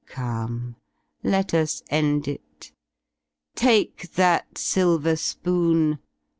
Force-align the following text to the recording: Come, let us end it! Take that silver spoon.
Come, 0.07 0.77
let 1.21 1.53
us 1.53 1.83
end 1.91 2.27
it! 2.27 2.71
Take 3.53 4.13
that 4.13 4.57
silver 4.57 5.15
spoon. 5.15 5.99